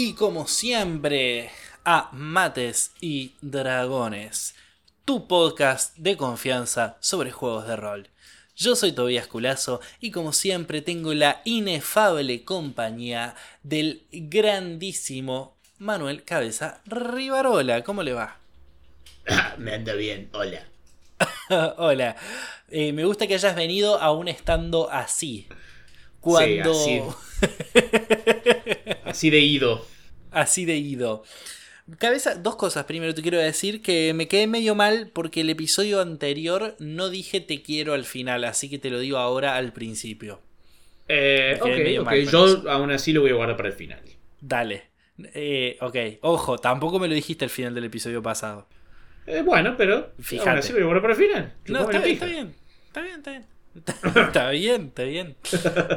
[0.00, 1.50] y como siempre
[1.84, 4.54] a Mates y Dragones,
[5.04, 8.08] tu podcast de confianza sobre juegos de rol.
[8.54, 16.80] Yo soy Tobias Culazo y como siempre tengo la inefable compañía del grandísimo Manuel Cabeza
[16.86, 17.82] Rivarola.
[17.82, 18.38] ¿Cómo le va?
[19.58, 20.64] Me anda bien, hola.
[21.76, 22.14] Hola.
[22.68, 25.48] Eh, me gusta que hayas venido aún estando así.
[26.20, 26.74] Cuando.
[26.74, 27.00] Sí,
[29.04, 29.30] así.
[29.30, 29.86] de ido.
[30.30, 31.24] Así de ido.
[31.98, 32.84] Cabeza, dos cosas.
[32.84, 37.40] Primero te quiero decir que me quedé medio mal porque el episodio anterior no dije
[37.40, 40.42] te quiero al final, así que te lo digo ahora al principio.
[41.08, 42.12] Eh, ok, ok.
[42.30, 44.02] Yo aún así lo voy a guardar para el final.
[44.40, 44.90] Dale.
[45.34, 48.68] Eh, ok, ojo, tampoco me lo dijiste al final del episodio pasado.
[49.26, 50.50] Eh, bueno, pero Fíjate.
[50.50, 51.54] aún así lo voy a guardar para el final.
[51.66, 52.54] No, está bien, está bien,
[52.86, 53.46] está bien, está bien.
[54.26, 55.36] está bien, está bien.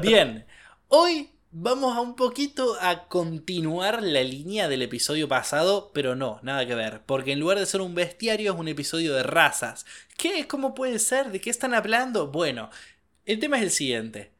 [0.02, 0.45] Bien,
[0.88, 6.66] hoy vamos a un poquito a continuar la línea del episodio pasado, pero no, nada
[6.66, 9.85] que ver, porque en lugar de ser un bestiario es un episodio de razas.
[10.17, 10.47] ¿Qué?
[10.47, 11.31] ¿Cómo puede ser?
[11.31, 12.27] ¿De qué están hablando?
[12.27, 12.69] Bueno,
[13.25, 14.31] el tema es el siguiente.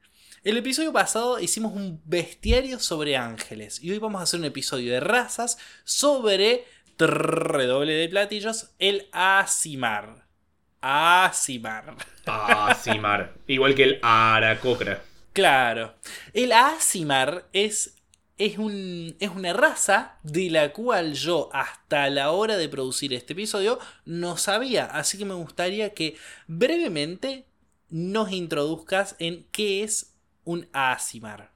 [0.44, 4.92] El episodio pasado hicimos un bestiario sobre ángeles y hoy vamos a hacer un episodio
[4.92, 6.66] de razas sobre
[6.98, 10.25] redoble de platillos, el Asimar.
[10.81, 11.96] Asimar.
[12.25, 13.34] Asimar.
[13.48, 15.02] Igual que el Aracocra.
[15.34, 15.96] Claro.
[16.34, 17.98] El Asimar es,
[18.38, 23.34] es, un, es una raza de la cual yo hasta la hora de producir este
[23.34, 24.86] episodio no sabía.
[24.86, 26.16] Así que me gustaría que
[26.48, 27.46] brevemente
[27.90, 31.52] nos introduzcas en qué es un Asimar.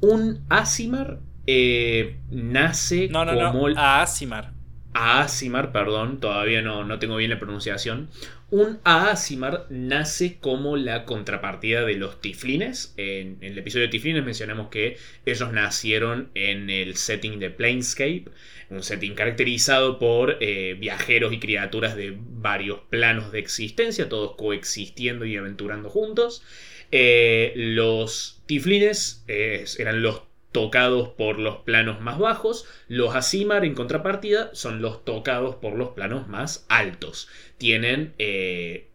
[0.00, 3.68] Un Asimar eh, nace no, no, como...
[3.68, 4.60] No, Asimar.
[4.92, 8.10] Aasimar, perdón, todavía no, no tengo bien la pronunciación.
[8.50, 12.94] Un Aasimar nace como la contrapartida de los tiflines.
[12.96, 18.24] En, el episodio de tiflines mencionamos que ellos nacieron en el setting de Planescape,
[18.70, 25.24] un setting caracterizado por eh, viajeros y criaturas de varios planos de existencia, todos coexistiendo
[25.26, 26.42] y aventurando juntos.
[26.90, 30.22] Eh, los tiflines eh, eran los
[30.52, 35.90] tocados por los planos más bajos, los Asimar en contrapartida son los tocados por los
[35.90, 37.28] planos más altos.
[37.58, 38.88] Tienen, eh,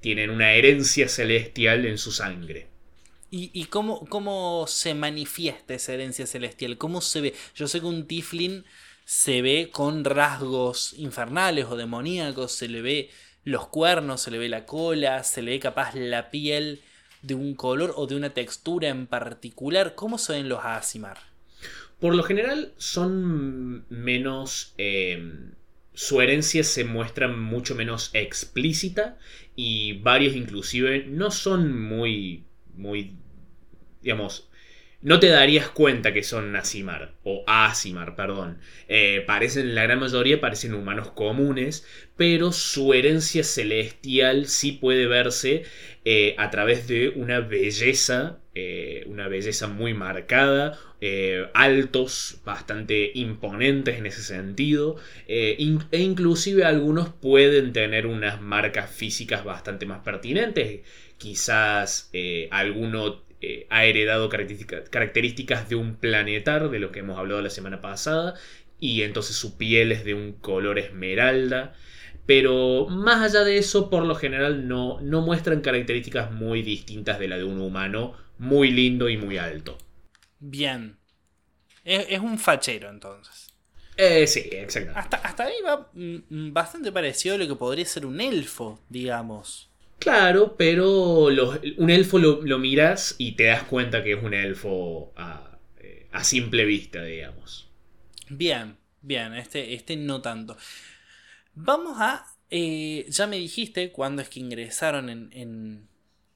[0.00, 2.66] tienen una herencia celestial en su sangre.
[3.30, 6.78] ¿Y, cómo, cómo, se manifiesta esa herencia celestial?
[6.78, 7.34] ¿Cómo se ve?
[7.54, 8.64] Yo sé que un Tiflin
[9.04, 13.10] se ve con rasgos infernales o demoníacos, se le ve
[13.44, 16.82] los cuernos, se le ve la cola, se le ve capaz la piel
[17.22, 19.94] de un color o de una textura en particular?
[19.94, 21.18] ¿Cómo ven los Asimar?
[22.00, 24.74] Por lo general son menos...
[24.78, 25.52] Em,
[25.94, 29.18] su herencia se muestra mucho menos explícita
[29.56, 32.44] y varios inclusive no son muy...
[32.74, 33.14] muy...
[34.02, 34.47] digamos
[35.00, 38.58] no te darías cuenta que son Asimar, o Asimar, perdón.
[38.88, 41.86] Eh, parecen, la gran mayoría parecen humanos comunes,
[42.16, 45.62] pero su herencia celestial sí puede verse
[46.04, 50.78] eh, a través de una belleza, eh, una belleza muy marcada,
[51.54, 54.96] altos, bastante imponentes en ese sentido,
[55.28, 55.54] e
[55.92, 60.80] inclusive algunos pueden tener unas marcas físicas bastante más pertinentes.
[61.18, 62.10] Quizás
[62.50, 67.80] alguno eh, ha heredado características de un planetar, de lo que hemos hablado la semana
[67.80, 68.34] pasada,
[68.80, 71.74] y entonces su piel es de un color esmeralda.
[72.26, 77.28] Pero más allá de eso, por lo general no, no muestran características muy distintas de
[77.28, 79.78] la de un humano muy lindo y muy alto.
[80.38, 80.98] Bien.
[81.84, 83.54] Es, un fachero entonces.
[83.96, 84.92] Eh, sí, exacto.
[84.94, 89.67] Hasta, hasta ahí va mm, bastante parecido a lo que podría ser un elfo, digamos.
[89.98, 95.58] Claro, pero un elfo lo, miras y te das cuenta que es un elfo a,
[95.78, 97.68] eh, simple vista, digamos.
[98.28, 100.56] Bien, bien, este, este no tanto.
[101.54, 102.26] Vamos a...
[102.50, 105.88] Eh, ya me dijiste cuándo es que ingresaron en, en,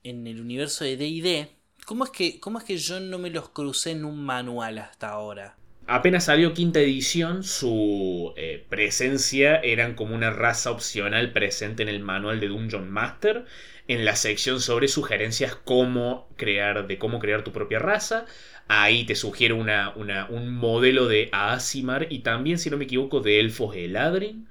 [0.02, 1.48] en el universo de DD.
[1.86, 5.08] ¿Cómo, es que, ¿Cómo es que yo no me los crucé en un manual hasta
[5.08, 5.56] ahora?
[5.92, 12.00] Apenas salió quinta edición, su eh, presencia eran como una raza opcional presente en el
[12.00, 13.44] manual de Dungeon Master,
[13.88, 18.24] en la sección sobre sugerencias cómo crear, de cómo crear tu propia raza.
[18.68, 19.92] Ahí te sugiero una,
[20.30, 24.48] un modelo de Aasimar y también, si no me equivoco, de Elfos Eladrin.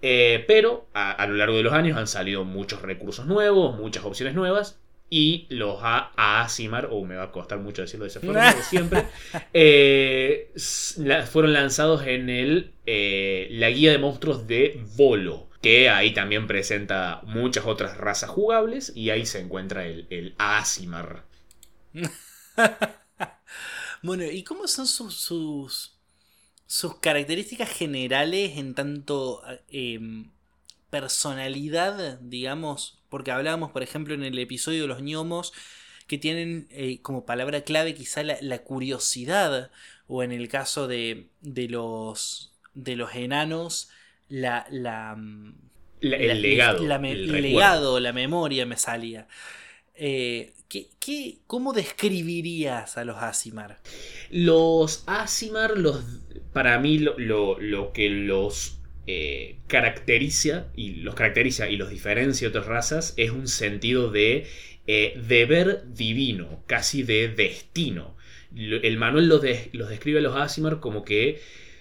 [0.00, 4.04] Eh, pero a, a, lo largo de los años han salido muchos recursos nuevos, muchas
[4.04, 4.78] opciones nuevas
[5.10, 6.12] y los a
[6.42, 9.06] Asimar, o me va a costar mucho decirlo de esa forma, de siempre,
[9.52, 10.52] eh,
[11.30, 17.20] fueron lanzados en el, eh, la guía de monstruos de Volo, que ahí también presenta
[17.24, 21.24] muchas otras razas jugables y ahí se encuentra el, el Asimar.
[24.04, 25.96] Bueno, ¿y cómo son sus, sus,
[26.66, 30.30] sus características generales en tanto em,
[30.94, 33.00] personalidad, digamos?
[33.08, 35.52] Porque hablábamos, por ejemplo, en el episodio de los gnomos,
[36.06, 39.72] que tienen eh, como palabra clave quizá la, curiosidad,
[40.06, 43.90] o en el caso de, de, los, de los enanos,
[44.28, 44.68] la...
[44.70, 45.54] la mm,
[46.00, 46.84] el legado.
[46.84, 49.26] La, el legado, la memoria me salía.
[49.96, 53.80] Eh, ¿qué, cómo describirías a los Asimar?
[54.30, 56.04] Los Asimar, los,
[56.52, 62.58] para mí, lo, lo, que los eh, caracteriza y los caracteriza y los diferencia de
[62.58, 64.46] otras razas es un sentido de
[64.86, 68.16] eh, deber divino, casi de destino.
[68.54, 69.42] El manual los,
[69.72, 71.40] los describe a los Asimar como que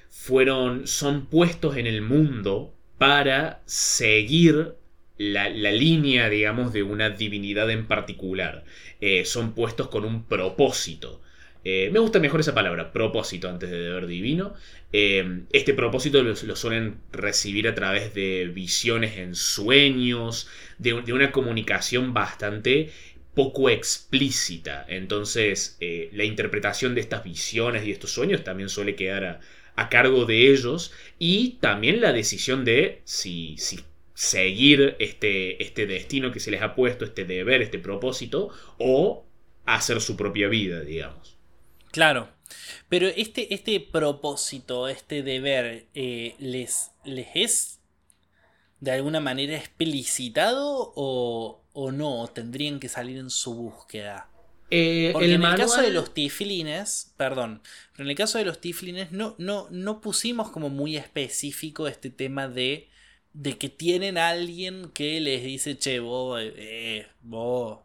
[0.10, 4.76] fueron, son puestos en el mundo para seguir
[5.18, 8.64] la, línea, digamos, de una divinidad en particular.
[9.02, 11.22] Eh, son puestos con un propósito.
[11.64, 14.54] Eh, me gusta mejor esa palabra, propósito, antes de deber divino.
[14.92, 22.14] Eh, este propósito lo, suelen recibir a través de visiones en sueños, de, una comunicación
[22.14, 22.90] bastante
[23.34, 24.86] poco explícita.
[24.88, 25.78] Entonces,
[26.12, 29.42] la interpretación de estas visiones y estos sueños también suele quedar
[29.76, 30.94] a, cargo de ellos.
[31.18, 33.80] Y también la decisión de si, si
[34.14, 39.26] seguir este, este destino que se les ha puesto, este deber, este propósito, o
[39.66, 41.33] hacer su propia vida, digamos.
[41.94, 42.30] Claro.
[42.90, 47.80] Pero este, este propósito, este deber, eh, ¿les, ¿les es
[48.80, 52.28] de alguna manera explicitado o, o no?
[52.28, 54.28] tendrían que salir en su búsqueda?
[54.72, 57.62] Eh, Porque en el caso de los tiflines, perdón,
[57.92, 62.10] pero en el caso de los tiflines no, no, no pusimos como muy específico este
[62.10, 62.90] tema de
[63.34, 67.80] de que tienen a alguien que les dice, che, vos, eh, vos.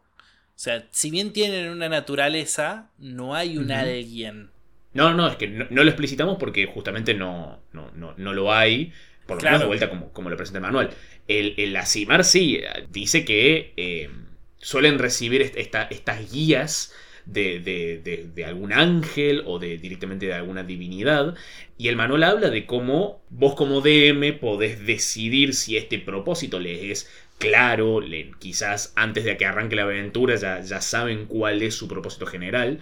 [0.59, 4.49] O sea, si bien tienen una naturaleza, no hay un alguien.
[4.93, 8.91] No, no, es que no, lo explicitamos porque justamente no, no, no, lo hay.
[9.25, 10.89] Por lo menos de vuelta como, como lo presenta el manual.
[11.29, 12.59] El, el Asimar sí
[12.89, 14.09] dice que eh,
[14.57, 16.93] suelen recibir estas guías
[17.25, 21.35] de, algún ángel o de directamente de alguna divinidad.
[21.77, 26.83] Y el manual habla de cómo vos como DM podés decidir si este propósito les
[26.83, 27.09] es
[27.39, 28.01] claro,
[28.37, 32.79] quizás antes de que arranque la aventura ya, ya saben cuál es su propósito general,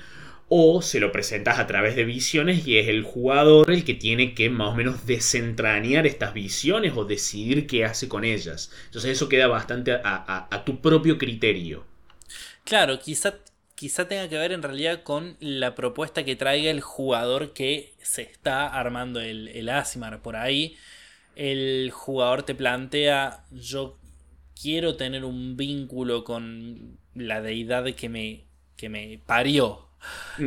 [0.50, 4.34] o se lo presentas a través de visiones y es el jugador el que tiene
[4.34, 8.72] que más o menos desentrañar estas visiones o decidir qué hace con ellas.
[8.86, 11.86] Entonces eso queda bastante a, tu propio criterio.
[12.64, 13.36] Claro, quizá
[13.76, 18.24] quizá tenga que ver en realidad con la propuesta que traiga el jugador que se
[18.24, 20.22] está armando el, el Asimar.
[20.22, 20.78] Por ahí
[21.36, 24.00] el jugador te plantea, yo
[24.62, 28.46] quiero tener un vínculo con la deidad que me,
[28.76, 29.88] que me parió.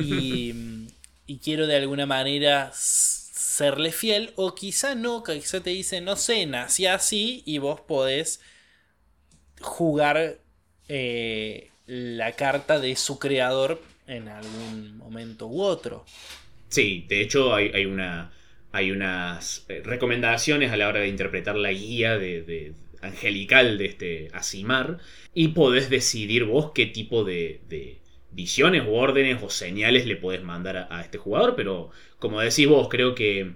[0.00, 0.54] y,
[1.26, 4.32] y, quiero de alguna manera serle fiel.
[4.36, 8.40] O quizá no, quizá te dice, no sé, nací así y vos podés
[9.60, 10.38] jugar
[10.88, 16.04] eh, la carta de su creador en algún momento u otro.
[16.68, 18.32] Sí, de hecho hay, una,
[18.72, 24.28] hay unas eh, recomendaciones a la hora de interpretar la guía de, angelical de este
[24.32, 24.98] Asimar
[25.34, 27.60] y podés decidir vos qué tipo de,
[28.30, 32.88] visiones o órdenes o señales le podés mandar a, este jugador, pero como decís vos,
[32.88, 33.52] creo que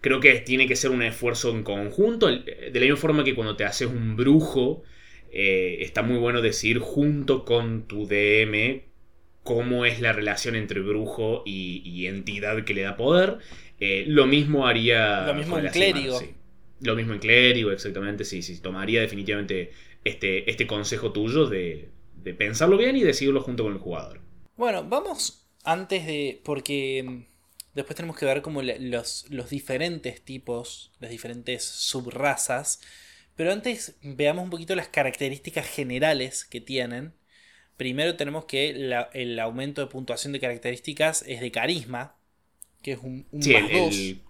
[0.00, 3.56] creo que tiene que ser un esfuerzo en conjunto, de la misma forma que cuando
[3.56, 4.82] te haces un brujo
[5.32, 8.82] eh, está muy bueno decir junto con tu DM
[9.44, 13.38] cómo es la relación entre brujo y, entidad que le da poder.
[13.80, 15.26] Eh, lo mismo haría.
[15.26, 16.20] Lo mismo en clérigo.
[16.80, 18.24] Lo mismo en clérigo, exactamente.
[18.24, 18.60] Sí, sí.
[18.60, 19.72] Tomaría definitivamente
[20.04, 21.90] este, este consejo tuyo de,
[22.38, 24.20] pensarlo bien y decidirlo junto con el jugador.
[24.56, 26.40] Bueno, vamos antes de.
[26.44, 27.24] Porque mm,
[27.74, 32.80] después tenemos que ver como los, los diferentes tipos, las diferentes subrazas
[33.36, 37.14] pero antes veamos un poquito las características generales que tienen.
[37.76, 38.70] Primero tenemos que
[39.12, 42.16] el aumento de puntuación de características es de carisma,
[42.84, 44.20] que es un, un sí, el,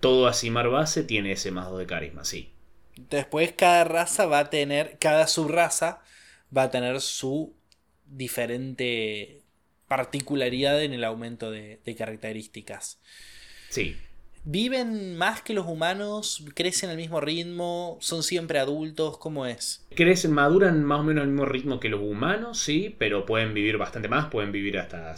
[0.00, 2.50] todo Asimar base tiene ese más 2 de carisma, sí.
[2.96, 6.00] Después cada raza va a tener, cada subraza
[6.54, 7.54] va a tener su
[8.06, 9.42] diferente
[9.88, 12.98] particularidad en el aumento de, de características.
[13.68, 13.96] Sí.
[14.44, 16.44] ¿Viven más que los humanos?
[16.54, 17.98] ¿Crecen al mismo ritmo?
[18.00, 19.18] ¿Son siempre adultos?
[19.18, 19.86] ¿Cómo es?
[19.94, 23.76] Crecen, maduran más o menos al mismo ritmo que los humanos, sí, pero pueden vivir
[23.76, 25.14] bastante más, pueden vivir hasta,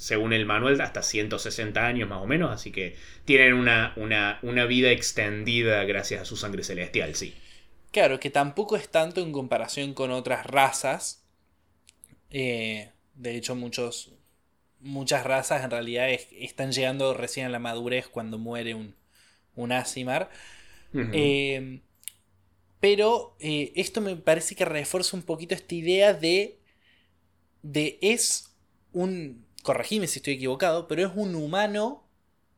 [0.00, 4.90] según el manual, hasta 160 años más o menos, así que tienen una, una, vida
[4.90, 7.34] extendida gracias a su sangre celestial, sí.
[7.92, 11.22] Claro, que tampoco es tanto en comparación con otras razas.
[12.30, 14.14] Eh, de hecho, muchos
[14.80, 18.94] muchas razas en realidad están llegando recién a la madurez cuando muere un,
[19.54, 20.30] un Asimar.
[20.94, 21.82] Em,
[22.80, 26.58] pero eh, esto me parece que refuerza un poquito esta idea de,
[27.62, 28.50] de es
[28.92, 32.04] un, corregime si estoy equivocado, pero es un humano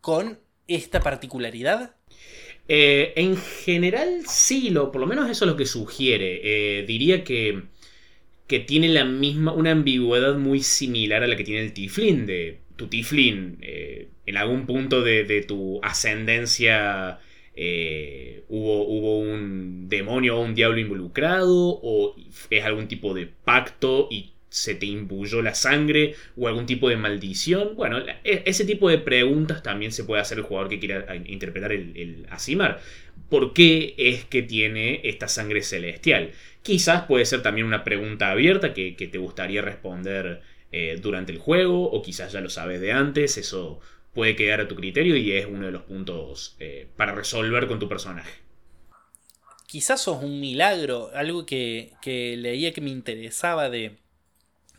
[0.00, 1.94] con esta particularidad.
[2.68, 6.40] Eh, en general sí, lo, por lo menos eso es lo que sugiere.
[6.42, 7.62] Eh, diría que,
[8.46, 12.60] que tiene la misma, una ambigüedad muy similar a la que tiene el Tiflin, de
[12.76, 17.18] tu Tiflin, eh, en algún punto de, tu ascendencia
[18.48, 22.14] hubo, hubo, un demonio o un diablo involucrado, o
[22.48, 26.96] es algún tipo de pacto y se te imbuyó la sangre o algún tipo de
[26.96, 27.74] maldición.
[27.74, 31.72] Bueno, e, ese tipo de preguntas también se puede hacer el jugador que quiera interpretar
[31.72, 32.80] el, Asimar.
[33.30, 36.32] ¿Por qué es que tiene esta sangre celestial?
[36.62, 41.90] Quizás puede ser también una pregunta abierta que, te gustaría responder eh, durante el juego
[41.90, 43.38] o quizás ya lo sabes de antes.
[43.38, 43.80] Eso
[44.12, 47.78] puede quedar a tu criterio y es uno de los puntos eh, para resolver con
[47.78, 48.30] tu personaje
[49.66, 54.01] quizás sos un milagro, algo que, que, leía que me interesaba de,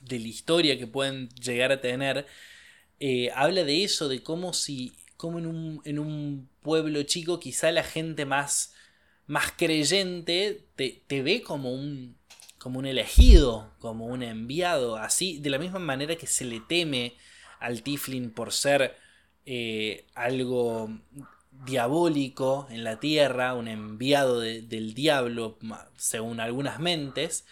[0.05, 2.25] de la historia que pueden llegar a tener,
[2.99, 7.71] eh, habla de eso, de cómo si, como en un, en un pueblo chico quizá
[7.71, 8.73] la gente más,
[9.27, 12.17] más creyente te, te, ve como un,
[12.57, 17.15] como un elegido, como un enviado, así, de la misma manera que se le teme
[17.59, 18.95] al Tiflin por ser
[19.45, 20.89] eh, algo
[21.65, 25.57] diabólico en la tierra, un enviado del diablo,
[25.97, 27.45] según algunas mentes,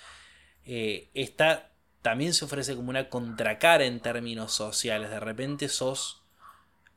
[0.66, 1.71] eh, está
[2.02, 5.10] también se ofrece como una contracara en términos sociales.
[5.10, 6.22] De repente sos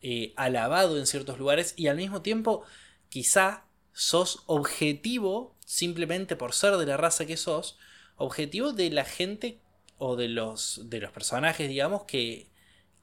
[0.02, 2.64] eh, alabado en ciertos lugares y al mismo tiempo
[3.08, 7.78] quizá sos objetivo simplemente por ser de la raza que sos,
[8.16, 9.60] objetivo de la gente
[9.98, 12.48] o de los, de los personajes, digamos, que,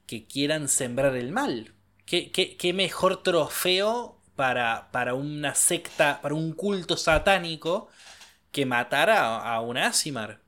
[0.06, 1.74] que quieran sembrar el mal.
[2.06, 7.88] ¿Qué, qué, mejor trofeo para, para, una secta, para un culto satánico
[8.52, 10.41] que matar a, a un Asimar?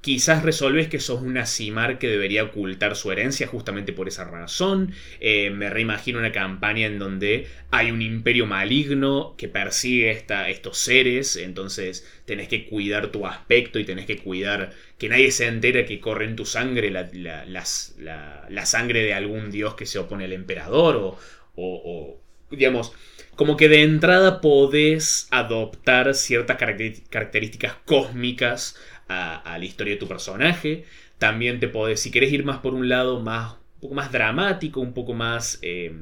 [0.00, 4.92] Quizás resolves que sos un Asimar que debería ocultar su herencia justamente por esa razón.
[5.18, 10.78] Eh, me reimagino una campaña en donde hay un imperio maligno que persigue esta, estos
[10.78, 15.84] seres, entonces tenés que cuidar tu aspecto y tenés que cuidar que nadie se entere
[15.84, 17.10] que corre en tu sangre la,
[17.46, 21.18] la, sangre de algún dios que se opone al emperador o,
[21.56, 22.92] o, digamos,
[23.34, 28.76] como que de entrada podés adoptar ciertas características cósmicas
[29.08, 30.84] a, la historia de tu personaje.
[31.18, 34.80] También te podés, si querés ir más por un lado más, un poco más dramático,
[34.80, 35.92] un poco más eh,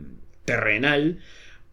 [0.45, 1.19] terrenal,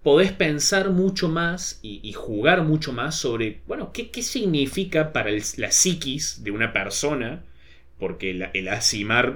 [0.04, 6.44] podés pensar mucho más y, jugar mucho más sobre, bueno, qué, significa para la psiquis
[6.44, 7.44] de una persona,
[8.00, 9.36] porque el Asimar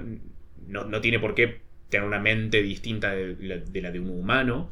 [0.68, 4.70] no, tiene por qué tener una mente distinta de la de, un humano,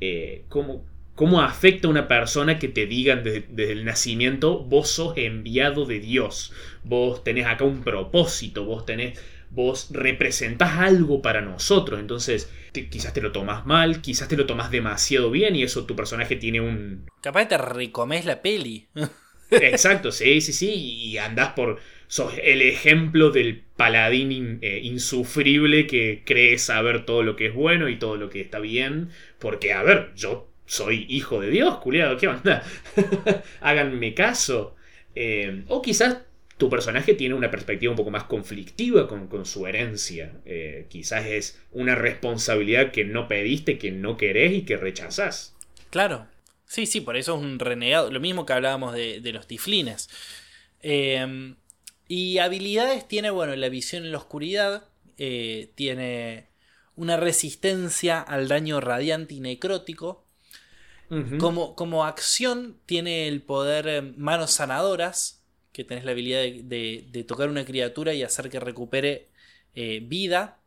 [0.00, 0.84] eh, cómo,
[1.18, 5.98] cómo afecta a una persona que te digan desde, el nacimiento, vos sos enviado de
[5.98, 6.52] Dios,
[6.84, 9.20] vos tenés acá un propósito, vos tenés,
[9.50, 14.70] vos representás algo para nosotros, entonces quizás te lo tomas mal, quizás te lo tomas
[14.70, 17.06] demasiado bien y eso tu personaje tiene un...
[17.20, 18.86] Capaz te recomes la peli.
[19.50, 21.80] Exacto, sí, sí, sí, y andás por...
[22.06, 27.88] Sos el ejemplo del paladín eh, insufrible que cree saber todo lo que es bueno
[27.88, 32.18] y todo lo que está bien, porque, a ver, yo soy hijo de Dios, culiado,
[32.18, 32.62] ¿qué onda?
[33.60, 34.76] Háganme caso.
[35.14, 36.18] Eh, o quizás
[36.58, 40.34] tu personaje tiene una perspectiva un poco más conflictiva con, su herencia.
[40.44, 45.56] Eh, quizás es una responsabilidad que no pediste, que no querés y que rechazás.
[45.90, 46.28] Claro.
[46.66, 48.10] Sí, sí, por eso es un renegado.
[48.10, 50.10] Lo mismo que hablábamos de, los tiflines.
[50.82, 51.54] Eh,
[52.08, 54.84] y habilidades tiene, bueno, la visión en la oscuridad.
[55.16, 56.48] tiene
[56.94, 60.27] una resistencia al daño radiante y necrótico
[61.38, 67.48] como, como, acción tiene el poder eh, manos sanadoras, que tenés la habilidad de, tocar
[67.48, 69.28] una criatura y hacer que recupere
[69.74, 70.58] eh, vida.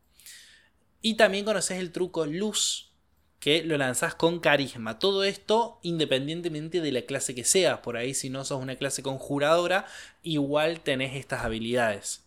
[1.00, 2.92] Y también conoces el truco luz,
[3.38, 4.98] que lo lanzás con carisma.
[4.98, 7.80] Todo esto independientemente de la clase que seas.
[7.80, 9.86] Por ahí si no sos una clase conjuradora,
[10.22, 12.24] igual tenés estas habilidades.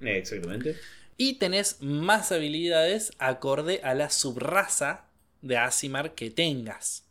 [0.00, 0.76] Exactamente.
[1.16, 5.06] Y tenés más habilidades acorde a la subraza
[5.40, 7.04] de Asimar que tengas.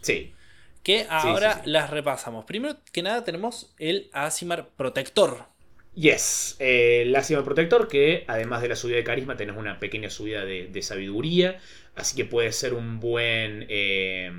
[0.00, 0.34] Sí.
[0.82, 2.44] Que ahora las repasamos.
[2.44, 5.46] Primero que nada tenemos el Asimar Protector.
[5.94, 10.10] Yes, eh, el Asimar Protector que además de la subida de carisma tenés una pequeña
[10.10, 11.58] subida de, sabiduría.
[11.94, 13.66] Así que puede ser un buen...
[13.68, 14.30] Eh,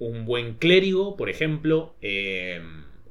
[0.00, 1.94] un buen clérigo, por ejemplo.
[2.00, 2.60] Eh,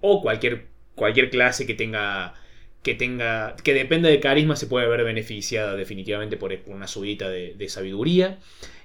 [0.02, 2.34] o cualquier, cualquier clase que tenga
[2.84, 3.56] que tenga.
[3.64, 8.40] que dependa de carisma se puede ver beneficiada definitivamente por una subida de, sabiduría.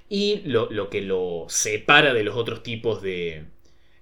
[0.09, 3.45] Y lo, que lo separa de los otros tipos de,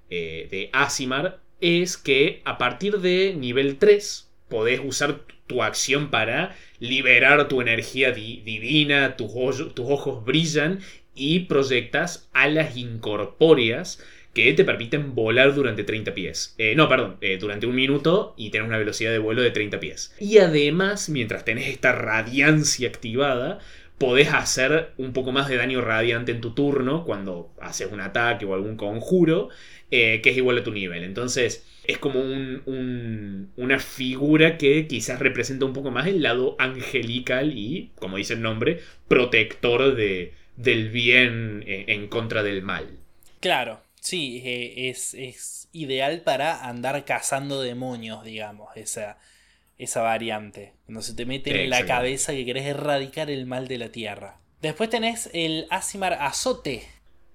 [0.09, 6.55] eh, de Asimar es que a partir de nivel 3 podés usar tu acción para
[6.79, 10.79] liberar tu energía divina, tus, tus ojos brillan
[11.15, 16.55] y proyectas alas incorpóreas que te permiten volar durante 30 pies.
[16.57, 19.79] Eh, no, perdón, eh, durante un minuto y tener una velocidad de vuelo de 30
[19.79, 20.13] pies.
[20.19, 23.59] Y además, mientras tenés esta radiancia activada,
[24.03, 28.43] podés hacer un poco más de daño radiante en tu turno cuando haces un ataque
[28.43, 29.47] o algún conjuro,
[29.91, 31.05] eh, que es igual a tu nivel.
[31.05, 37.91] Entonces, es como una figura que quizás representa un poco más el lado angelical y,
[37.95, 42.97] como dice el nombre, protector de, del bien en contra del mal.
[43.39, 49.17] Claro, Sí, eh, es, ideal para andar cazando demonios, digamos, esa,
[49.83, 50.73] esa variante.
[50.85, 54.39] Cuando se te mete en la cabeza que querés erradicar el mal de la tierra.
[54.61, 56.83] Después tenés el Asimar Azote.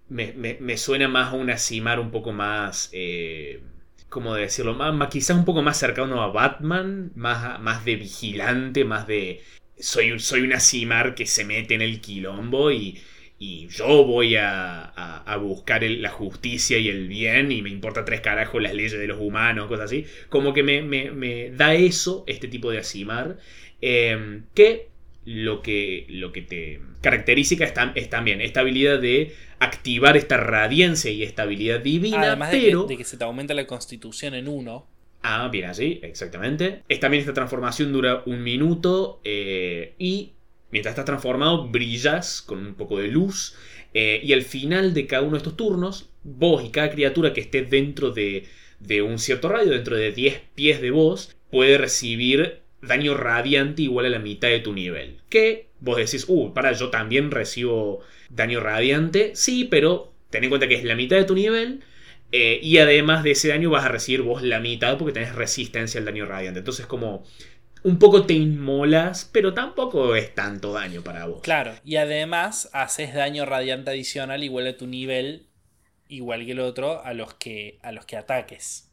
[0.08, 2.88] Me, suena más a un Asimar un poco más.
[2.92, 3.62] Eh,
[4.08, 4.74] ¿Cómo decirlo?
[4.74, 9.42] Más, quizás un poco más cercano a Batman, más, más de vigilante, más de.
[9.78, 12.98] Soy, soy un Asimar que se mete en el quilombo y
[13.38, 14.92] y yo voy a,
[15.40, 19.20] buscar la justicia y el bien y me importa tres carajos las leyes de los
[19.20, 20.04] humanos, cosas así.
[20.28, 23.38] Como que me, da eso, este tipo de Asimar,
[23.80, 24.88] em, que
[25.24, 27.54] lo que, lo que te caracteriza
[27.94, 32.84] es, también esta habilidad de activar esta radiancia y estabilidad divina, Además pero...
[32.84, 34.86] De que, se te aumenta la constitución en uno.
[35.22, 36.82] Ah, bien así, exactamente.
[36.88, 40.32] Es, también esta transformación dura un minuto eh, y
[40.70, 43.56] Mientras estás transformado, brillas con un poco de luz.
[43.94, 47.40] Eh, y al final de cada uno de estos turnos, vos y cada criatura que
[47.40, 48.46] esté dentro de,
[49.02, 54.10] un cierto radio, dentro de 10 pies de vos, puede recibir daño radiante igual a
[54.10, 55.16] la mitad de tu nivel.
[55.30, 59.32] Que vos decís, uh, para, yo también recibo daño radiante.
[59.34, 61.80] Sí, pero ten en cuenta que es la mitad de tu nivel.
[62.30, 65.98] Eh, y además de ese daño vas a recibir vos la mitad porque tenés resistencia
[65.98, 66.58] al daño radiante.
[66.58, 67.24] Entonces como
[67.82, 71.40] un poco te inmolas, pero tampoco es tanto daño para vos.
[71.42, 75.46] Claro, y además haces daño radiante adicional igual a tu nivel,
[76.08, 78.90] igual que el otro, a los que, a los que ataques.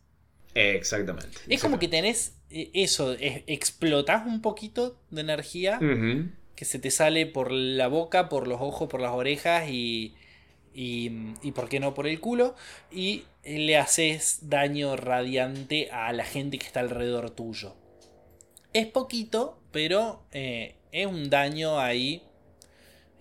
[0.53, 1.37] Exactamente.
[1.49, 5.79] Es como que tenés eh, eso, explotas un poquito de energía
[6.55, 10.15] que se te sale por la boca, por los ojos, por las orejas y,
[10.73, 12.55] y, y por qué no por el culo,
[12.91, 17.75] y le haces daño radiante a la gente que está alrededor tuyo.
[18.75, 22.21] Es poquito, pero eh, es un daño ahí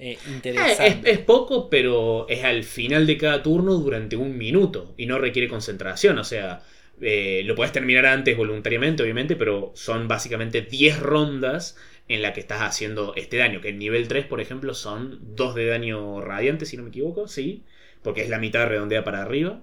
[0.01, 1.12] eh, interesante.
[1.12, 5.49] es, poco, pero es al final de cada turno durante un minuto y no requiere
[5.49, 6.19] concentración.
[6.19, 6.64] O sea,
[7.01, 11.77] eh, lo puedes terminar antes voluntariamente, obviamente, pero son básicamente 10 rondas
[12.09, 13.61] en la que estás haciendo este daño.
[13.61, 17.29] Que en nivel 3, por ejemplo, son 2 de daño radiante, si no me equivoco,
[17.29, 17.62] sí,
[18.03, 19.62] porque es la mitad redondeada para arriba.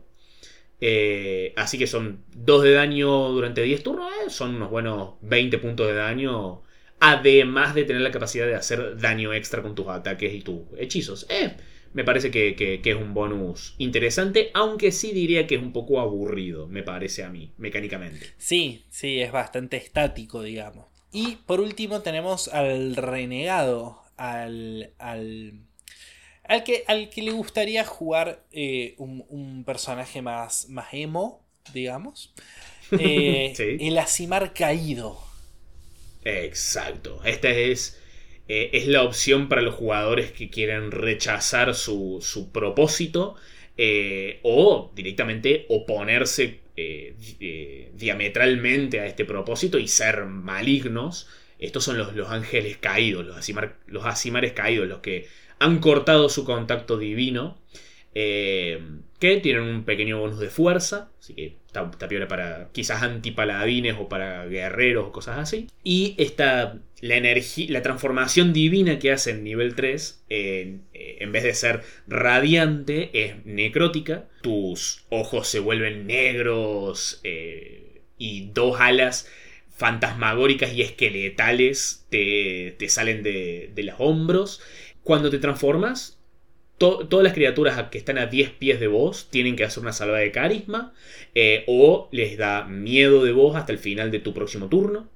[0.83, 5.59] Eh, así que son 2 de daño durante 10 turnos, eh, son unos buenos 20
[5.59, 6.63] puntos de daño.
[6.99, 11.27] Además de tener la capacidad de hacer daño extra con tus ataques y tus hechizos.
[11.29, 11.55] Eh,
[11.93, 16.67] me parece que, es un bonus interesante, aunque sí diría que es un poco aburrido,
[16.67, 18.27] me parece a mí, mecánicamente.
[18.37, 20.85] Sí, sí, es bastante estático, digamos.
[21.11, 24.93] Y por último tenemos al renegado, al
[26.51, 32.33] al que, al que le gustaría jugar eh, un, personaje más, más emo, digamos.
[32.99, 35.17] Eh, el Asimar caído.
[36.25, 37.21] Exacto.
[37.23, 38.01] Esta es,
[38.49, 43.35] eh, es la opción para los jugadores que quieren rechazar su, su propósito
[44.43, 46.59] o directamente oponerse
[47.93, 51.29] diametralmente a este propósito y ser malignos.
[51.59, 53.49] Estos son los, los ángeles caídos, los,
[53.87, 55.29] los asimares caídos, los que
[55.61, 57.57] han cortado su contacto divino.
[58.13, 58.81] Eh,
[59.21, 61.11] que tienen un pequeño bonus de fuerza.
[61.19, 61.89] Así que está,
[62.27, 65.67] para quizás antipaladines o para guerreros o cosas así.
[65.83, 71.43] Y esta, la energía, la transformación divina que hace en nivel 3, eh, en vez
[71.43, 74.25] de ser radiante, es necrótica.
[74.41, 79.29] Tus ojos se vuelven negros eh, y dos alas
[79.69, 84.61] fantasmagóricas y esqueletales te, salen de, de los hombros
[85.03, 86.21] cuando te transformas,
[86.77, 90.17] todas las criaturas que están a 10 pies de vos tienen que hacer una salva
[90.17, 90.93] de carisma
[91.35, 95.07] eh, o les da miedo de vos hasta el final de tu próximo turno.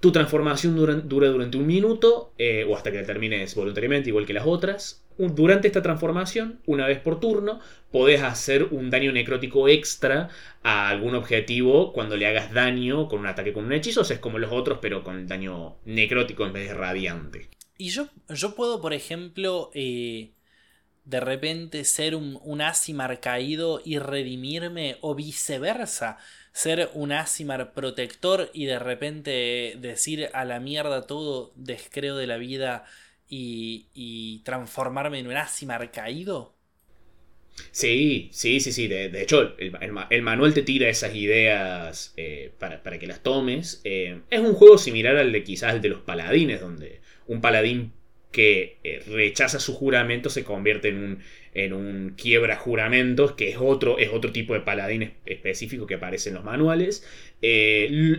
[0.00, 4.34] Tu transformación dura, durante un minuto eh, o hasta que la termines voluntariamente, igual que
[4.34, 5.02] las otras.
[5.16, 10.28] Durante esta transformación, una vez por turno, podés hacer un daño necrótico extra
[10.62, 14.02] a algún objetivo cuando le hagas daño con un ataque con un hechizo.
[14.02, 17.48] O sea, es como los otros, pero con daño necrótico en vez de radiante.
[17.76, 20.30] Y yo, yo puedo, por ejemplo, eh,
[21.04, 22.62] de repente ser un, un
[23.20, 26.18] caído y redimirme, o viceversa,
[26.52, 32.36] ser un Asimar protector y de repente decir a la mierda todo, descreo de la
[32.36, 32.84] vida
[33.28, 36.54] y, transformarme en un Asimar caído?
[37.70, 38.88] Sí, sí, sí, sí.
[38.88, 43.80] De, hecho, el, manual te tira esas ideas eh, para, que las tomes.
[43.84, 47.92] Eh, es un juego similar al de quizás el de los paladines, donde un paladín
[48.32, 51.18] que eh, rechaza su juramento se convierte en un,
[51.54, 56.30] en un quiebra juramentos, que es otro, es otro tipo de paladín específico que aparece
[56.30, 57.06] en los manuales.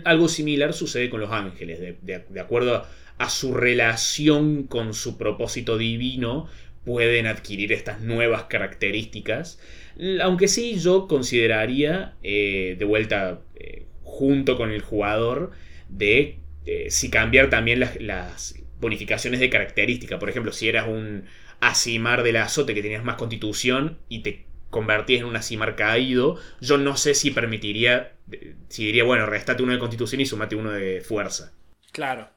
[0.05, 2.85] algo similar sucede con los ángeles, de, acuerdo
[3.17, 6.47] a su relación con su propósito divino
[6.85, 9.59] pueden adquirir estas nuevas características.
[10.21, 15.51] Aunque sí, yo consideraría, eh, de vuelta, eh, junto con el jugador,
[15.89, 20.19] de eh, si cambiar también las, bonificaciones de característica.
[20.19, 21.25] Por ejemplo, si eras un
[21.59, 26.77] Asimar del azote que tenías más constitución y te convertías en un Asimar caído, yo
[26.77, 28.13] no sé si permitiría,
[28.69, 31.53] si diría, bueno, restate uno de constitución y sumate uno de fuerza.
[31.91, 32.29] Claro.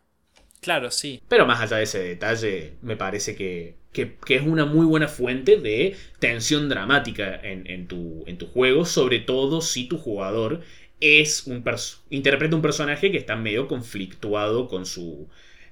[0.60, 1.20] Claro, sí.
[1.28, 5.96] Pero más allá de ese detalle, me parece que, es una muy buena fuente de
[6.18, 10.62] tensión dramática en, tu, en tu juego, sobre todo si tu jugador
[11.00, 11.64] es un
[12.10, 15.28] interpreta un personaje que está medio conflictuado con su,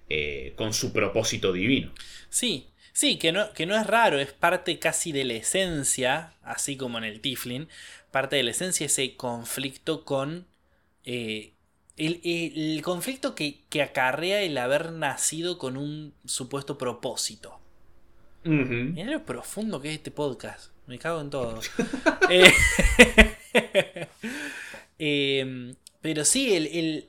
[0.08, 1.92] eh, con su propósito divino.
[2.28, 6.76] Sí, sí, que no, que no es raro, es parte casi de la esencia, así
[6.76, 7.68] como en el Tiflin,
[8.10, 10.46] parte de la esencia ese conflicto con
[11.04, 11.52] eh,
[11.96, 17.58] el, conflicto que, acarrea el haber nacido con un supuesto propósito.
[18.44, 20.70] Mira lo profundo que es este podcast.
[20.86, 21.60] Me cago en todo.
[24.98, 27.08] Eh, pero sí, el,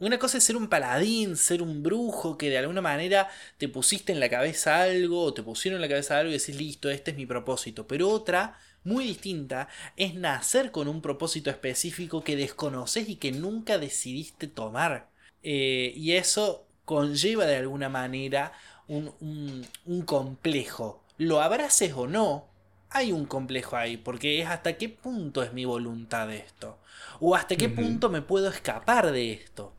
[0.00, 4.12] una cosa es ser un paladín, ser un brujo, que de alguna manera te pusiste
[4.12, 7.12] en la cabeza algo, o te pusieron en la cabeza algo y decís, listo, este
[7.12, 7.86] es mi propósito.
[7.86, 13.78] Pero otra muy distinta es nacer con un propósito específico que desconoces y que nunca
[13.78, 15.08] decidiste tomar.
[15.42, 18.52] Eh, y eso conlleva de alguna manera
[18.88, 19.66] un,
[20.04, 21.02] complejo.
[21.18, 22.46] Lo abraces o no,
[22.88, 26.78] hay un complejo ahí, porque es hasta qué punto es mi voluntad de esto.
[27.20, 29.74] O hasta qué punto me puedo escapar de esto.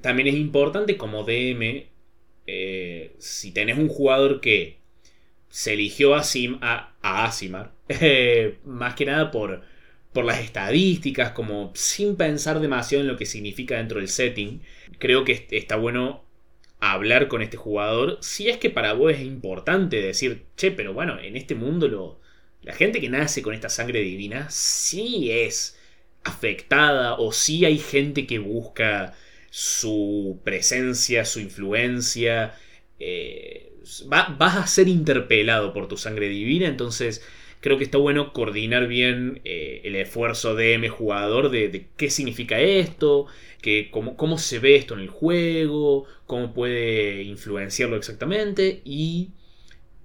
[0.00, 1.86] También es importante como DM,
[2.46, 4.78] eh, si tenés un jugador que
[5.48, 9.62] se eligió a, Sim, a, Asimar, eh, más que nada por,
[10.12, 14.62] por las estadísticas, como sin pensar demasiado en lo que significa dentro del setting.
[14.98, 16.24] Creo que está bueno
[16.80, 18.18] hablar con este jugador.
[18.20, 22.20] Si es que para vos es importante decir, che, pero bueno, en este mundo lo,
[22.62, 25.78] la gente que nace con esta sangre divina sí es
[26.24, 29.14] afectada o sí hay gente que busca
[29.56, 32.56] su presencia, su influencia.
[33.00, 33.72] Eh,
[34.04, 37.26] vas a ser interpelado por tu sangre divina, entonces
[37.60, 43.28] creo que está bueno coordinar bien eh, el esfuerzo de jugador de, qué significa esto,
[43.62, 49.30] que, cómo, cómo, se ve esto en el juego, cómo puede influenciarlo exactamente y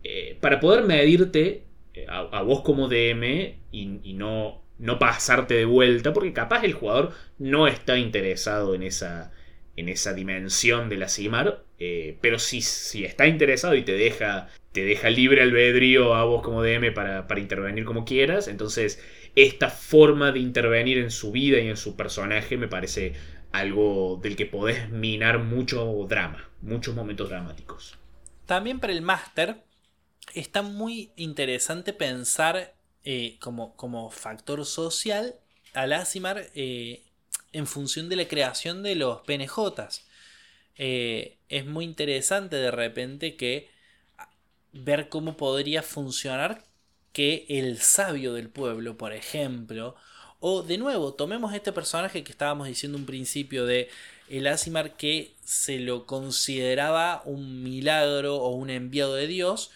[0.06, 1.66] eh, para poder medirte
[2.08, 7.68] a, vos como DM y, no, no pasarte de vuelta, porque capaz el jugador no
[7.68, 9.34] está interesado en esa,
[9.82, 11.64] en esa dimensión de la CIMAR,
[12.22, 16.64] pero si, si está interesado y te deja te deja libre albedrío a vos como
[16.64, 18.48] DM para, intervenir como quieras.
[18.48, 19.02] Entonces,
[19.36, 23.14] esta forma de intervenir en su vida y en su personaje me parece
[23.52, 27.98] algo del que podés minar mucho drama, muchos momentos dramáticos.
[28.46, 29.64] También para el máster
[30.34, 35.36] está muy interesante pensar eh, como, como, factor social
[35.74, 37.04] al Asimar eh,
[37.54, 40.06] en función de la creación de los PNJs.
[40.78, 43.70] Eh, es muy interesante de repente que
[44.74, 46.64] ver cómo podría funcionar
[47.14, 49.96] que el sabio del pueblo, por ejemplo,
[50.40, 53.90] o de nuevo, tomemos este personaje que estábamos diciendo un principio de
[54.30, 59.72] el Asimar que se lo consideraba un milagro o un enviado de Dios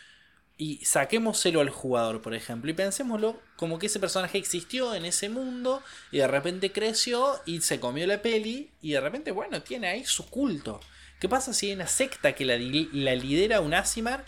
[0.58, 5.30] y saquémoselo al jugador, por ejemplo, y pensémoslo como que ese personaje existió en ese
[5.30, 9.88] mundo y de repente creció y se comió la peli y de repente, bueno, tiene
[9.88, 10.80] ahí su culto.
[11.20, 14.26] ¿Qué pasa si hay una secta que la, la lidera un Asimar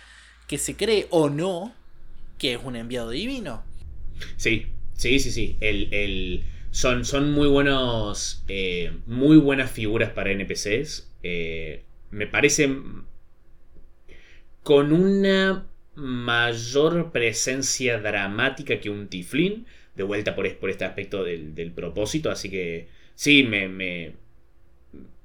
[0.48, 1.74] que se cree o no
[2.38, 3.64] que es un enviado divino.
[4.38, 5.58] Sí, sí, sí, sí.
[5.60, 8.44] El, son, son muy buenos.
[8.48, 11.12] Eh, muy buenas figuras para NPCs.
[11.24, 12.70] Eh, me parece
[14.64, 15.66] con una
[15.98, 22.52] mayor presencia dramática que un Tiflin, de vuelta por, por este aspecto del, propósito, así
[22.52, 24.14] que sí, me, me,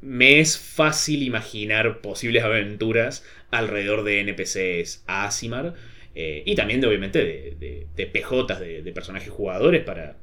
[0.00, 5.74] me, es fácil imaginar posibles aventuras alrededor de NPCs Asimar,
[6.14, 10.16] eh, y también de, obviamente de, de, PJs, de, personajes jugadores para,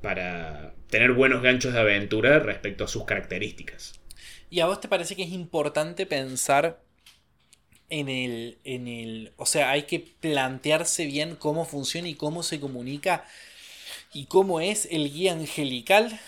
[0.00, 4.00] para tener buenos ganchos de aventura respecto a sus características.
[4.48, 6.83] ¿Y a vos te parece que es importante pensar
[7.90, 9.32] en el, en el...
[9.36, 13.24] O sea, hay que plantearse bien cómo funciona y cómo se comunica
[14.12, 16.18] y cómo es el guía angelical?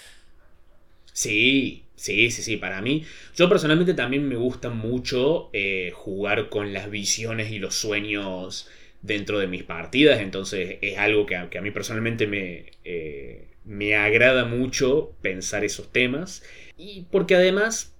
[1.12, 3.04] Sí, sí, sí, sí, para mí.
[3.36, 8.68] Yo personalmente también me gusta mucho eh, jugar con las visiones y los sueños
[9.02, 14.44] dentro de mis partidas, entonces es algo que a, mí personalmente me, eh, me agrada
[14.44, 16.42] mucho pensar esos temas.
[16.76, 17.94] Y porque además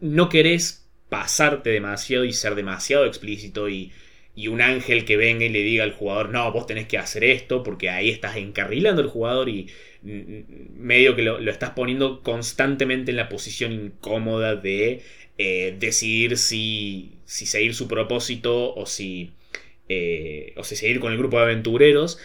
[0.00, 0.79] no querés
[1.10, 3.92] pasarte demasiado y ser demasiado explícito y,
[4.34, 7.24] y, un ángel que venga y le diga al jugador, no, vos tenés que hacer
[7.24, 9.68] esto porque ahí estás encarrilando al jugador y
[10.02, 15.02] medio que lo, estás poniendo constantemente en la posición incómoda de
[15.38, 19.32] eh, decidir si, si seguir su propósito o si,
[19.88, 22.18] eh, o si seguir con el grupo de aventureros.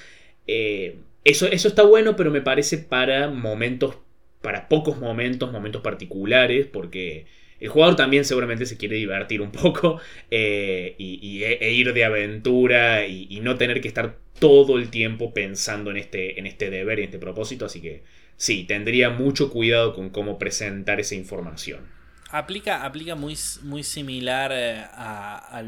[0.48, 3.98] Eh, eso, eso está bueno, pero me parece para momentos,
[4.42, 7.26] para pocos momentos, momentos particulares, porque
[7.60, 13.08] el jugador también seguramente se quiere divertir un poco eh, y, e, ir de aventura
[13.08, 17.04] y, no tener que estar todo el tiempo pensando en este, en este deber y
[17.04, 17.66] en este propósito.
[17.66, 18.04] Así que
[18.38, 21.82] sí, tendría mucho cuidado con cómo presentar esa información.
[22.32, 25.62] Aplica, aplica muy, muy similar eh, a,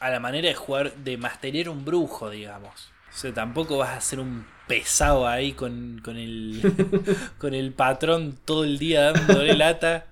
[0.00, 2.92] a la manera de jugar, de masterear un brujo, digamos.
[3.14, 6.60] O sea, tampoco vas a ser un pesado ahí con, con el,
[7.38, 10.06] con el patrón todo el día dándole lata.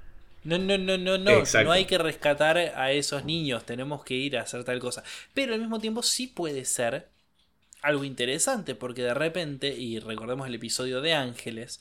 [0.44, 1.42] No, no, no, no, no.
[1.64, 3.64] No hay que rescatar a esos niños.
[3.64, 5.04] Tenemos que ir a hacer tal cosa.
[5.34, 7.08] Pero al mismo tiempo sí puede ser
[7.80, 8.74] algo interesante.
[8.74, 11.80] Porque de repente, y recordemos el episodio de Ángeles.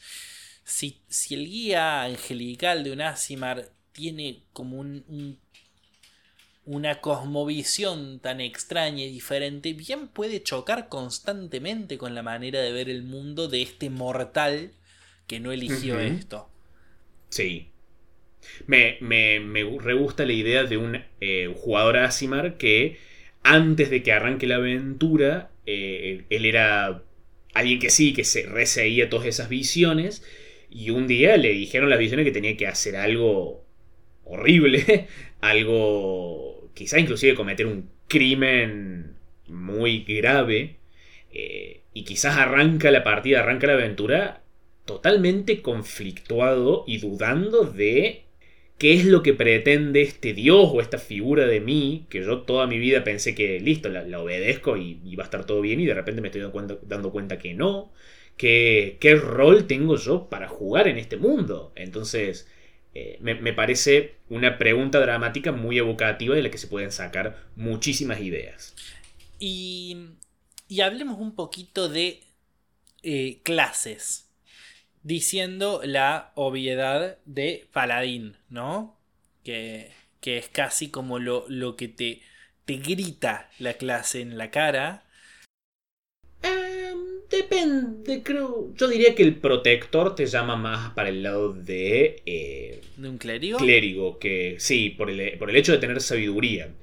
[0.64, 5.40] Si, si el guía angelical de un Asimar tiene como un
[6.66, 12.90] una cosmovisión tan extraña y diferente, bien puede chocar constantemente con la manera de ver
[12.90, 14.72] el mundo de este mortal
[15.28, 16.50] que no eligió esto.
[17.30, 17.71] Sí.
[18.68, 22.98] Me, me, me re gusta la idea de un eh, jugador Asimar que
[23.44, 27.04] antes de que arranque la aventura, eh, él era
[27.54, 30.24] alguien que sí, que se reseía todas esas visiones.
[30.70, 33.66] Y un día le dijeron las visiones que tenía que hacer algo
[34.24, 35.08] horrible,
[35.42, 39.16] algo quizá inclusive cometer un crimen
[39.48, 40.78] muy grave,
[41.34, 44.44] eh, y quizás arranca la partida, arranca la aventura
[44.86, 48.26] totalmente conflictuado y dudando de
[48.82, 52.66] qué es lo que pretende este dios o esta figura de mí, que yo toda
[52.66, 55.94] mi vida pensé que listo, la, obedezco y, va a estar todo bien y de
[55.94, 57.94] repente me estoy dando cuenta, dando cuenta que no,
[58.38, 61.74] que, qué rol tengo yo para jugar en este mundo.
[61.76, 62.48] Entonces,
[62.96, 68.20] eh, me, parece una pregunta dramática muy evocativa de la que se pueden sacar muchísimas
[68.20, 68.76] ideas.
[69.38, 70.08] Y,
[70.68, 72.22] y hablemos un poquito de
[73.04, 74.31] eh, clases,
[75.04, 78.98] diciendo la obviedad de paladín, ¿no?
[79.44, 82.22] Que, que es casi como lo, lo que te,
[82.66, 85.04] te grita la clase en la cara
[87.52, 88.74] Depende, creo.
[88.76, 92.22] Yo diría que el protector te llama más para el lado de.
[92.26, 93.58] Eh, ¿De un clérigo?
[93.58, 96.74] Clérigo, que sí, por el, por el hecho de tener sabiduría.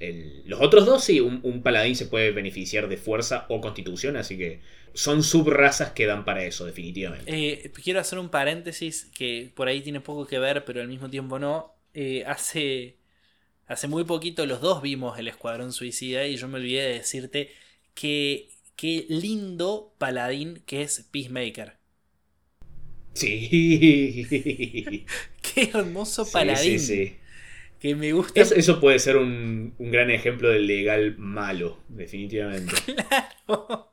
[0.45, 4.59] los otros dos, sí, un, paladín se puede beneficiar de fuerza o constitución, así que
[4.93, 7.31] son subrazas que dan para eso, definitivamente.
[7.33, 11.09] Eh, quiero hacer un paréntesis que por ahí tiene poco que ver, pero al mismo
[11.09, 11.73] tiempo no.
[11.95, 12.97] Eh, hace,
[13.65, 17.51] hace muy poquito los dos vimos el Escuadrón Suicida y yo me olvidé de decirte
[17.95, 18.49] que
[18.79, 21.75] qué lindo paladín que es Peacemaker.
[23.11, 25.05] Sí.
[25.41, 26.79] qué hermoso paladín.
[26.79, 27.17] Sí, sí,
[27.77, 28.39] Que me gusta.
[28.39, 32.73] Eso, puede ser un, gran ejemplo de legal malo, definitivamente.
[33.45, 33.91] Claro.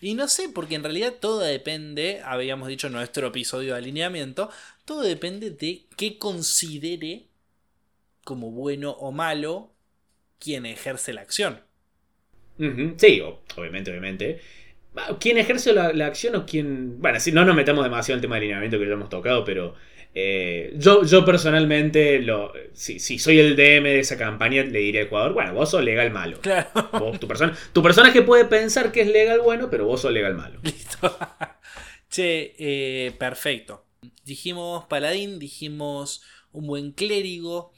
[0.00, 4.50] Y no sé, porque en realidad todo depende, habíamos dicho en nuestro episodio de alineamiento,
[4.84, 7.28] todo depende de qué considere
[8.24, 9.72] como bueno o malo
[10.40, 11.60] quien ejerce la acción.
[12.58, 13.22] Sí,
[13.56, 14.40] obviamente, obviamente.
[15.20, 17.00] ¿Quién ejerce la, acción o quién.?
[17.00, 19.44] Bueno, si no nos metemos demasiado en el tema de alineamiento que ya hemos tocado,
[19.44, 19.74] pero.
[20.18, 25.08] Eh, yo, yo personalmente, lo, si, soy el DM de esa campaña, le diría al
[25.08, 26.40] jugador: bueno, vos sos legal malo.
[26.40, 26.70] Claro.
[27.20, 30.58] tu, persona, tu personaje puede pensar que es legal bueno, pero vos sos legal malo.
[30.62, 31.14] Listo.
[32.10, 33.84] che, eh, perfecto.
[34.24, 37.72] Dijimos paladín, dijimos un buen clérigo.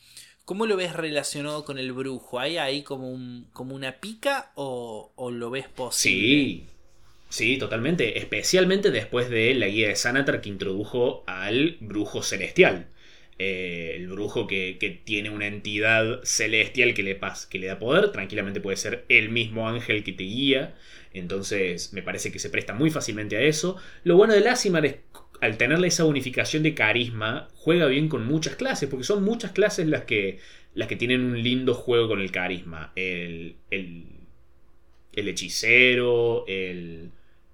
[0.48, 2.40] ¿Cómo lo ves relacionado con el brujo?
[2.40, 6.26] ¿Hay ahí como, un, como una pica o, o lo ves posible?
[6.26, 6.64] Sí,
[7.28, 8.16] sí, totalmente.
[8.16, 12.88] Especialmente después de la guía de Sanatar que introdujo al brujo celestial.
[13.38, 18.62] Eh, el brujo que, tiene una entidad celestial que le, que le da poder, tranquilamente
[18.62, 20.74] puede ser el mismo ángel que te guía.
[21.12, 23.76] Entonces me parece que se presta muy fácilmente a eso.
[24.02, 24.96] Lo bueno del Asimar es
[25.40, 29.86] al tenerle esa unificación de carisma, juega bien con muchas clases, porque son muchas clases
[29.86, 30.38] las que,
[30.74, 32.92] las que tienen un lindo juego con el carisma.
[32.96, 34.06] El, el,
[35.12, 37.10] el hechicero, el...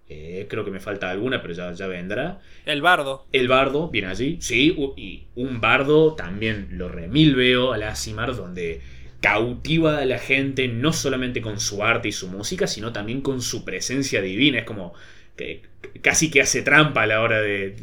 [0.06, 2.40] Eh, creo que me falta alguna, pero ya, ya vendrá.
[2.66, 3.26] El bardo.
[3.32, 4.76] El bardo, viene allí, sí.
[4.96, 8.82] Y un bardo también lo remil veo al Asimar, donde
[9.22, 13.40] cautiva a la gente no solamente con su arte y su música, sino también con
[13.40, 14.58] su presencia divina.
[14.58, 14.92] Es como
[15.36, 15.62] que
[16.02, 17.74] casi que hace trampa a la hora de,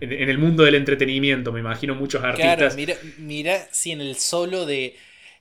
[0.00, 1.52] en el mundo del entretenimiento.
[1.52, 2.56] Me imagino muchos artistas.
[2.56, 4.96] Claro, mira, mira si en el solo de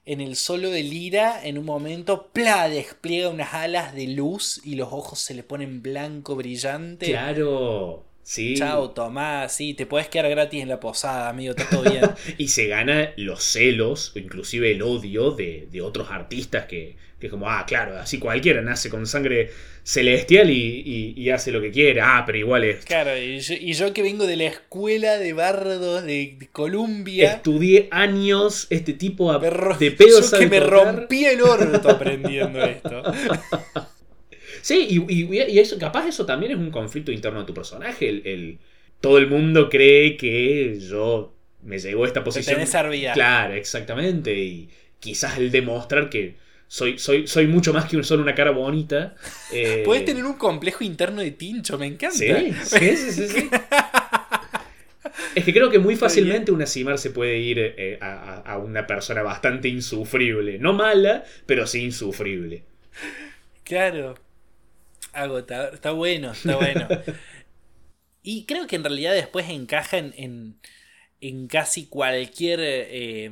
[0.06, 2.68] en el solo de Lira, en un momento, ¡pla!
[2.68, 7.06] despliega unas alas de luz y los ojos se le ponen blanco brillante.
[7.06, 8.09] Claro.
[8.30, 8.54] Sí.
[8.56, 12.04] Chao, Tomás, sí, te puedes quedar gratis en la posada, amigo, está todo bien.
[12.38, 17.28] y se gana los celos, o inclusive el odio de, de otros artistas que, que
[17.28, 19.50] como, ah, claro, así cualquiera nace con sangre
[19.82, 22.02] celestial y, hace lo que quiere.
[22.02, 22.86] Ah, pero igual es.
[22.86, 23.40] Claro, y
[23.74, 27.34] yo, que vengo de la escuela de bardos de, Columbia.
[27.34, 30.30] Estudié años este tipo de pedos.
[30.30, 33.02] Yo que me rompí el orto aprendiendo esto.
[34.62, 38.10] sí, y, eso, capaz eso también es un conflicto interno de tu personaje.
[38.10, 38.60] El,
[39.02, 42.60] todo el mundo cree que yo me llegó a esta posición.
[43.14, 44.38] Claro, exactamente.
[44.38, 44.70] Y
[45.00, 46.36] quizás el demostrar que
[46.68, 49.16] soy, soy, soy mucho más que solo una cara bonita.
[49.52, 49.82] Eh...
[49.84, 52.16] Puedes tener un complejo interno de tincho, me encanta.
[52.16, 53.50] Sí, sí, sí, sí.
[55.36, 59.24] es que creo que muy fácilmente una Simar se puede ir eh, a, una persona
[59.24, 60.60] bastante insufrible.
[60.60, 62.64] No mala, pero sí insufrible.
[63.64, 64.16] Claro.
[65.14, 66.88] Algo está, bueno, está bueno.
[68.24, 70.60] y creo que en realidad después encaja en,
[71.22, 72.60] en, casi cualquier.
[72.62, 73.32] Eh,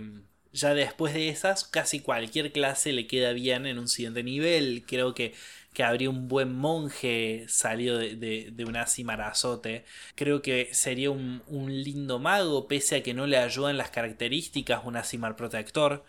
[0.53, 4.83] ya después de esas, casi cualquier clase le queda bien en un siguiente nivel.
[4.87, 5.33] Creo que,
[5.73, 8.15] que habría un buen monje salido de,
[8.51, 9.85] de, un asimarazote.
[10.15, 14.95] Creo que sería un, lindo mago, pese a que no le ayudan las características un
[14.97, 16.03] asimar protector.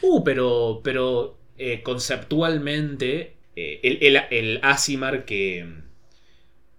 [0.00, 5.66] Uh, pero, pero eh, conceptualmente, eh, el, el, el asimar que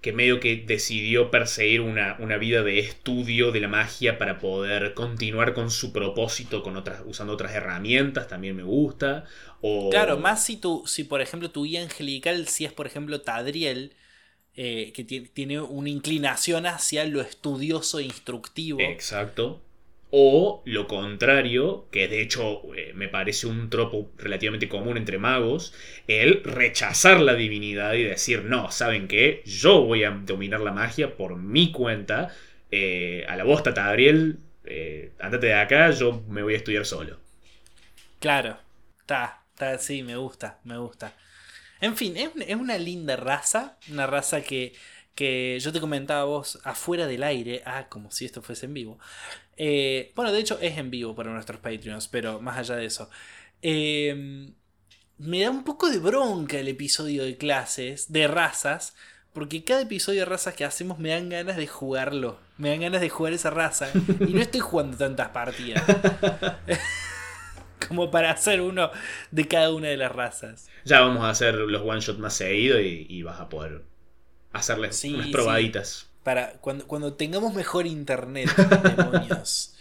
[0.02, 5.54] que medio que decidió perseguir una, vida de estudio de la magia para poder continuar
[5.54, 9.26] con su propósito con otras, usando otras herramientas, también me gusta.
[9.62, 9.92] O...
[9.92, 13.94] Claro, más si tú, si por ejemplo tu guía angelical, si es por ejemplo Tadriel,
[14.56, 18.80] eh, que tiene una inclinación hacia lo estudioso e instructivo.
[18.80, 19.62] Exacto.
[20.10, 22.64] O lo contrario, que de hecho
[22.96, 25.74] me parece un tropo relativamente común entre magos,
[26.08, 29.42] el rechazar la divinidad y decir, no, ¿saben qué?
[29.46, 32.34] Yo voy a dominar la magia por mi cuenta.
[32.72, 37.20] Eh, a la bosta, Tadriel, eh, andate de acá, yo me voy a estudiar solo.
[38.20, 38.58] Claro,
[39.00, 41.14] está, está, sí, me gusta, me gusta.
[41.82, 44.74] En fin, es, es una linda raza, una raza que,
[45.16, 49.00] que yo te comentaba vos afuera del aire, ah, como si esto fuese en vivo,
[49.64, 53.12] eh, bueno, de hecho es en vivo para nuestros Patreons, pero más allá de eso.
[53.62, 54.50] Eh,
[55.20, 58.96] me da un poco de bronca el episodio de clases, de razas,
[59.34, 62.40] porque cada episodio de razas que hacemos me dan ganas de jugarlo.
[62.58, 63.92] Me dan ganas de jugar esa raza.
[64.20, 65.84] Y no estoy jugando tantas partidas.
[67.88, 68.90] Como para hacer uno
[69.30, 70.70] de cada una de las razas.
[70.86, 73.84] Ya vamos a hacer los one shot más seguido y, vas a poder
[74.54, 76.11] hacerles unas probaditas.
[76.24, 78.50] Para cuando, cuando tengamos mejor internet,
[78.96, 79.76] demonios.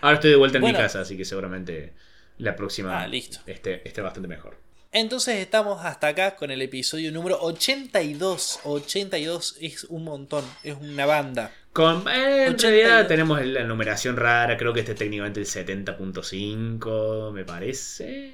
[0.00, 1.92] Ahora estoy de vuelta en mi casa, así que seguramente
[2.38, 3.40] la próxima ah, listo.
[3.46, 4.56] Esté, esté bastante mejor.
[4.90, 8.60] Entonces estamos hasta acá con el episodio número 82.
[8.64, 11.52] 82 es un montón, es una banda.
[11.72, 17.32] Con, eh, en realidad tenemos la numeración rara, creo que este es técnicamente el 70.5,
[17.32, 18.32] me parece.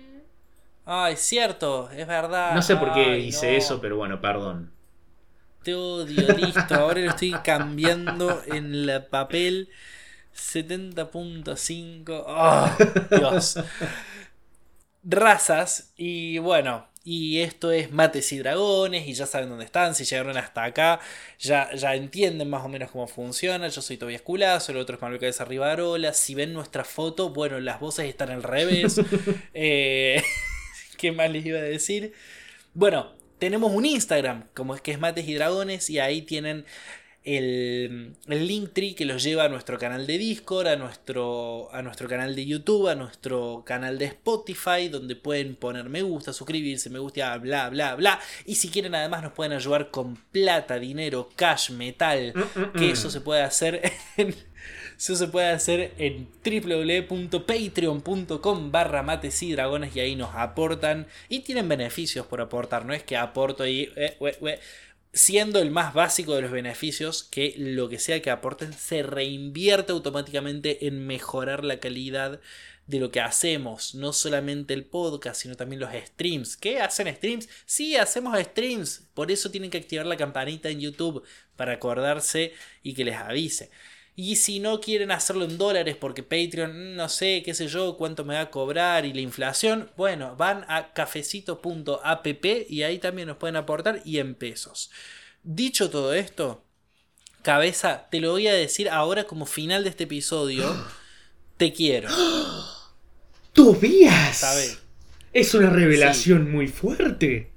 [1.11, 2.55] Es cierto, es verdad.
[2.55, 4.74] No sé por qué hice eso, pero bueno, perdón
[5.65, 6.75] te odio, listo.
[6.75, 9.71] Ahora lo estoy cambiando en el papel.
[10.37, 12.25] 70.5.
[12.27, 12.71] ¡Oh,
[13.11, 13.59] Dios!
[15.03, 15.93] Razas.
[15.97, 19.09] Y bueno, y esto es Mates y Dragones.
[19.09, 19.95] Y ya saben dónde están.
[19.95, 21.01] Si llegaron hasta acá,
[21.39, 23.67] ya, ya entienden más o menos cómo funciona.
[23.69, 26.12] Yo soy Tobias Culazo, el otro es Manuel Cabeza Rivarola.
[26.12, 29.01] Si ven nuestra foto, bueno, las voces están al revés.
[29.57, 30.23] Eh,
[30.99, 32.12] ¿Qué más les iba a decir?
[32.75, 33.12] Bueno,
[33.45, 36.64] tenemos un Instagram, como es que es Mates y Dragones, y ahí tienen
[37.24, 42.09] el, el Linktree que los lleva a nuestro canal de Discord, a nuestro, a nuestro
[42.09, 46.99] canal de YouTube, a nuestro canal de Spotify, donde pueden poner me gusta, suscribirse, me
[46.99, 48.18] gusta, bla, bla, bla.
[48.47, 52.86] Y si quieren además nos pueden ayudar con plata, dinero, cash, metal, Mm, mm, que
[52.86, 52.92] mm.
[52.92, 53.82] eso se puede hacer
[54.16, 54.34] en...
[55.05, 61.40] Eso se puede hacer en www.patreon.com barra mates y dragones y ahí nos aportan y
[61.40, 62.86] tienen beneficios por aportar.
[62.86, 64.16] No es que aporto ahí, eh,
[65.12, 69.92] siendo el más básico de los beneficios, que lo que sea que aporten se reinvierte
[69.92, 72.40] automáticamente en mejorar la calidad
[72.86, 76.57] de lo que hacemos, no solamente el podcast, sino también los streams.
[76.57, 77.50] ¿Qué hacen streams?
[77.66, 79.02] Sí, hacemos streams.
[79.12, 81.24] Por eso tienen que activar la campanita en YouTube
[81.57, 83.68] para acordarse y que les avise.
[84.17, 88.25] Y si no quieren hacerlo en dólares porque Patreon, no sé, qué sé yo, cuánto
[88.25, 92.27] me va a cobrar y la inflación, bueno, van a cafecito.app
[92.69, 94.91] y ahí también nos pueden aportar y en pesos.
[95.43, 96.65] Dicho todo esto,
[97.43, 100.65] cabeza, te lo voy a decir ahora como final de este episodio,
[101.57, 102.09] te quiero.
[103.53, 104.39] ¡Tobías!
[104.39, 104.79] ¿Sabes?
[105.33, 107.51] Es una revelación muy fuerte.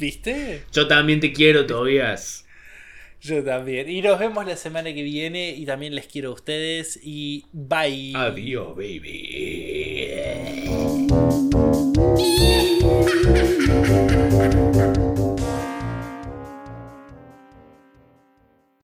[0.00, 0.64] ¿Viste?
[0.72, 2.47] Yo también te quiero, Tobías.
[3.20, 3.88] Yo también.
[3.88, 8.12] Y nos vemos la semana que viene y también les quiero a ustedes y bye.
[8.14, 9.98] Adiós, baby.